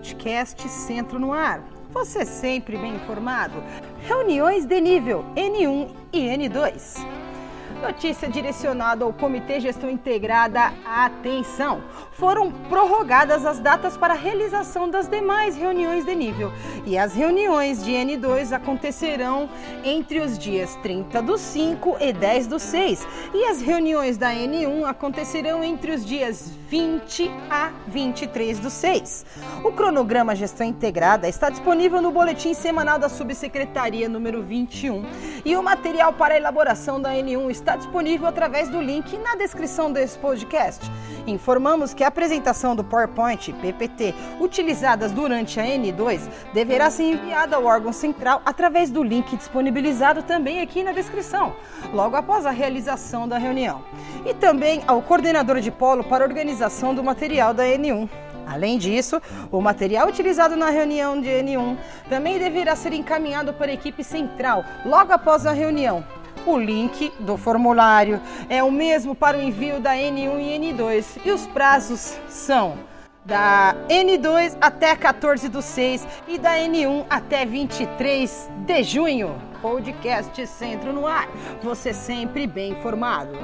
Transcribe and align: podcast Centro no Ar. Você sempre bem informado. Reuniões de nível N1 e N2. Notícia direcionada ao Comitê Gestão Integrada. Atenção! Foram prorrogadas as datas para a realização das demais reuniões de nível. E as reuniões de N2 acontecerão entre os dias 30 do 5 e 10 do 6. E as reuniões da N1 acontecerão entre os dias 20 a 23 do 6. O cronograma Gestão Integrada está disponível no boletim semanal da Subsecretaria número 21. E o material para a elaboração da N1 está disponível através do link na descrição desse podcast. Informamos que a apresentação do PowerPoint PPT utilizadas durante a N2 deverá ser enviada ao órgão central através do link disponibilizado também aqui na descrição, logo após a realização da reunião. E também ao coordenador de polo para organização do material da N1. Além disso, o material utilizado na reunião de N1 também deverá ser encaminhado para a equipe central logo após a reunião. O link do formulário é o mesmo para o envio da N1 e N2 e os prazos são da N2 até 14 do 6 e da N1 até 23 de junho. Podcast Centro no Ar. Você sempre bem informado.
podcast 0.00 0.66
Centro 0.66 1.18
no 1.18 1.30
Ar. 1.30 1.62
Você 1.90 2.24
sempre 2.24 2.78
bem 2.78 2.94
informado. 2.94 3.62
Reuniões 4.06 4.64
de 4.64 4.80
nível 4.80 5.22
N1 5.36 5.90
e 6.10 6.20
N2. 6.20 7.29
Notícia 7.82 8.28
direcionada 8.28 9.04
ao 9.04 9.12
Comitê 9.12 9.60
Gestão 9.60 9.88
Integrada. 9.88 10.72
Atenção! 10.84 11.82
Foram 12.12 12.50
prorrogadas 12.50 13.46
as 13.46 13.58
datas 13.58 13.96
para 13.96 14.14
a 14.14 14.16
realização 14.16 14.88
das 14.88 15.08
demais 15.08 15.56
reuniões 15.56 16.04
de 16.04 16.14
nível. 16.14 16.52
E 16.84 16.98
as 16.98 17.14
reuniões 17.14 17.82
de 17.82 17.92
N2 17.92 18.52
acontecerão 18.52 19.48
entre 19.82 20.20
os 20.20 20.38
dias 20.38 20.76
30 20.82 21.22
do 21.22 21.38
5 21.38 21.96
e 22.00 22.12
10 22.12 22.46
do 22.46 22.58
6. 22.58 23.06
E 23.32 23.44
as 23.46 23.62
reuniões 23.62 24.18
da 24.18 24.32
N1 24.32 24.84
acontecerão 24.84 25.64
entre 25.64 25.92
os 25.92 26.04
dias 26.04 26.50
20 26.68 27.30
a 27.50 27.72
23 27.88 28.58
do 28.58 28.70
6. 28.70 29.26
O 29.64 29.72
cronograma 29.72 30.36
Gestão 30.36 30.66
Integrada 30.66 31.28
está 31.28 31.50
disponível 31.50 32.00
no 32.00 32.10
boletim 32.10 32.54
semanal 32.54 32.98
da 32.98 33.08
Subsecretaria 33.08 34.08
número 34.08 34.42
21. 34.42 35.04
E 35.44 35.56
o 35.56 35.62
material 35.62 36.12
para 36.12 36.34
a 36.34 36.36
elaboração 36.36 37.00
da 37.00 37.10
N1 37.10 37.50
está 37.50 37.76
disponível 37.76 38.26
através 38.26 38.68
do 38.68 38.80
link 38.80 39.16
na 39.18 39.36
descrição 39.36 39.90
desse 39.90 40.18
podcast. 40.18 40.90
Informamos 41.26 41.94
que 41.94 42.04
a 42.04 42.08
apresentação 42.08 42.76
do 42.76 42.84
PowerPoint 42.84 43.52
PPT 43.54 44.14
utilizadas 44.38 45.12
durante 45.12 45.58
a 45.58 45.64
N2 45.64 46.28
deverá 46.52 46.90
ser 46.90 47.04
enviada 47.04 47.56
ao 47.56 47.64
órgão 47.64 47.92
central 47.92 48.42
através 48.44 48.90
do 48.90 49.02
link 49.02 49.36
disponibilizado 49.36 50.22
também 50.22 50.60
aqui 50.60 50.82
na 50.82 50.92
descrição, 50.92 51.54
logo 51.92 52.16
após 52.16 52.44
a 52.44 52.50
realização 52.50 53.26
da 53.26 53.38
reunião. 53.38 53.82
E 54.26 54.34
também 54.34 54.82
ao 54.86 55.00
coordenador 55.00 55.60
de 55.60 55.70
polo 55.70 56.04
para 56.04 56.24
organização 56.24 56.94
do 56.94 57.02
material 57.02 57.54
da 57.54 57.64
N1. 57.64 58.29
Além 58.50 58.78
disso, 58.78 59.22
o 59.52 59.60
material 59.60 60.08
utilizado 60.08 60.56
na 60.56 60.70
reunião 60.70 61.20
de 61.20 61.28
N1 61.28 61.76
também 62.08 62.36
deverá 62.36 62.74
ser 62.74 62.92
encaminhado 62.92 63.52
para 63.52 63.70
a 63.70 63.74
equipe 63.74 64.02
central 64.02 64.64
logo 64.84 65.12
após 65.12 65.46
a 65.46 65.52
reunião. 65.52 66.04
O 66.44 66.58
link 66.58 67.12
do 67.20 67.36
formulário 67.36 68.20
é 68.48 68.60
o 68.60 68.72
mesmo 68.72 69.14
para 69.14 69.38
o 69.38 69.42
envio 69.42 69.78
da 69.78 69.92
N1 69.94 70.40
e 70.40 70.72
N2 70.72 71.20
e 71.24 71.30
os 71.30 71.46
prazos 71.46 72.18
são 72.28 72.76
da 73.24 73.76
N2 73.88 74.56
até 74.60 74.96
14 74.96 75.48
do 75.48 75.62
6 75.62 76.04
e 76.26 76.36
da 76.36 76.56
N1 76.56 77.06
até 77.08 77.46
23 77.46 78.50
de 78.66 78.82
junho. 78.82 79.40
Podcast 79.62 80.44
Centro 80.46 80.92
no 80.92 81.06
Ar. 81.06 81.28
Você 81.62 81.92
sempre 81.92 82.48
bem 82.48 82.72
informado. 82.72 83.38